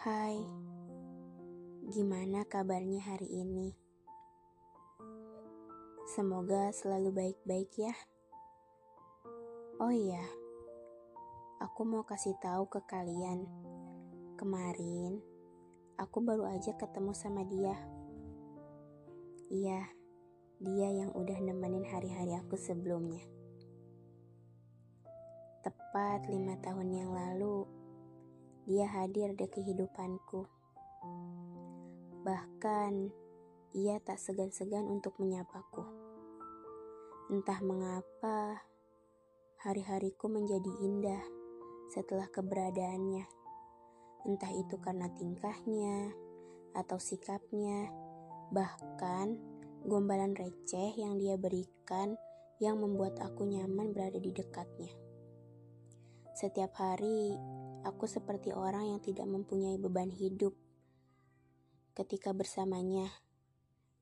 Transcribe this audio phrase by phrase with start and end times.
[0.00, 0.40] Hai,
[1.92, 3.76] gimana kabarnya hari ini?
[6.16, 7.92] Semoga selalu baik-baik ya.
[9.76, 10.24] Oh iya,
[11.60, 13.44] aku mau kasih tahu ke kalian.
[14.40, 15.20] Kemarin,
[16.00, 17.76] aku baru aja ketemu sama dia.
[19.52, 19.84] Iya,
[20.64, 23.20] dia yang udah nemenin hari-hari aku sebelumnya.
[25.60, 27.79] Tepat lima tahun yang lalu,
[28.70, 30.46] dia hadir di kehidupanku.
[32.22, 32.92] Bahkan,
[33.74, 35.82] ia tak segan-segan untuk menyapaku.
[37.34, 38.62] Entah mengapa,
[39.66, 41.18] hari-hariku menjadi indah
[41.90, 43.26] setelah keberadaannya.
[44.30, 46.14] Entah itu karena tingkahnya
[46.70, 47.90] atau sikapnya,
[48.54, 49.34] bahkan
[49.82, 52.14] gombalan receh yang dia berikan
[52.62, 54.94] yang membuat aku nyaman berada di dekatnya.
[56.38, 57.34] Setiap hari,
[57.84, 60.52] aku seperti orang yang tidak mempunyai beban hidup.
[61.96, 63.08] Ketika bersamanya,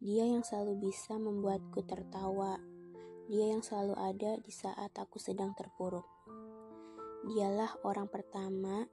[0.00, 2.58] dia yang selalu bisa membuatku tertawa.
[3.28, 6.04] Dia yang selalu ada di saat aku sedang terpuruk.
[7.24, 8.84] Dialah orang pertama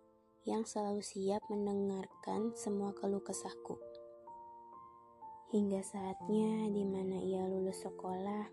[0.47, 3.77] yang selalu siap mendengarkan semua keluh kesahku.
[5.51, 8.47] Hingga saatnya di mana ia lulus sekolah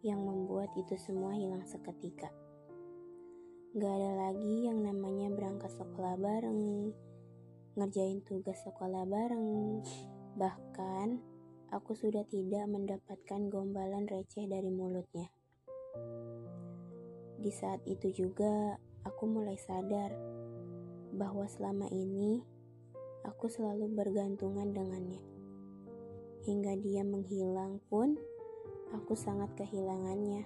[0.00, 2.28] yang membuat itu semua hilang seketika.
[3.76, 5.19] Gak ada lagi yang namanya
[5.70, 6.90] sekolah bareng,
[7.78, 9.78] ngerjain tugas sekolah bareng.
[10.34, 11.08] Bahkan,
[11.70, 15.30] aku sudah tidak mendapatkan gombalan receh dari mulutnya.
[17.40, 20.12] Di saat itu juga, aku mulai sadar
[21.14, 22.42] bahwa selama ini
[23.24, 25.22] aku selalu bergantungan dengannya.
[26.44, 28.16] Hingga dia menghilang pun,
[28.92, 30.44] aku sangat kehilangannya.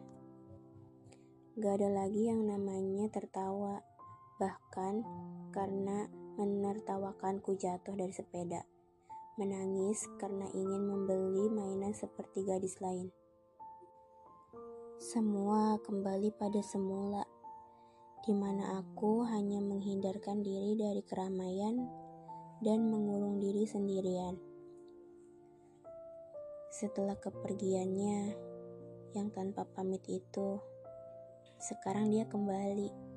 [1.54, 3.78] Gak ada lagi yang namanya tertawa,
[4.38, 5.06] bahkan
[5.54, 8.66] karena menertawakanku jatuh dari sepeda.
[9.38, 13.10] Menangis karena ingin membeli mainan seperti gadis lain.
[14.98, 17.26] Semua kembali pada semula,
[18.22, 21.82] di mana aku hanya menghindarkan diri dari keramaian
[22.62, 24.38] dan mengurung diri sendirian.
[26.70, 28.18] Setelah kepergiannya
[29.14, 30.58] yang tanpa pamit itu,
[31.58, 33.13] sekarang dia kembali.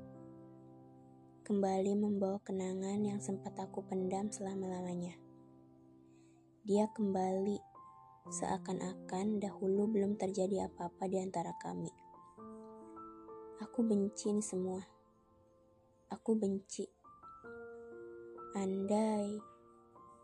[1.48, 5.16] Kembali membawa kenangan yang sempat aku pendam selama-lamanya.
[6.68, 7.56] Dia kembali
[8.28, 11.88] seakan-akan dahulu belum terjadi apa-apa di antara kami.
[13.64, 14.84] Aku benci ini semua.
[16.12, 16.84] Aku benci.
[18.52, 19.40] Andai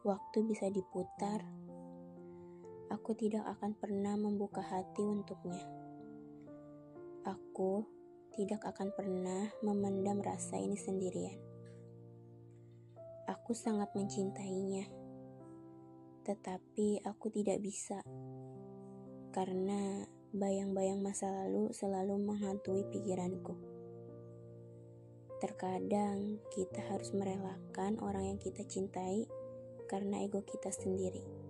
[0.04, 1.40] waktu bisa diputar,
[2.92, 5.64] aku tidak akan pernah membuka hati untuknya.
[7.24, 8.03] Aku
[8.34, 11.38] tidak akan pernah memendam rasa ini sendirian.
[13.30, 14.90] Aku sangat mencintainya,
[16.26, 18.02] tetapi aku tidak bisa
[19.30, 23.54] karena bayang-bayang masa lalu selalu menghantui pikiranku.
[25.38, 29.30] Terkadang kita harus merelakan orang yang kita cintai
[29.86, 31.43] karena ego kita sendiri.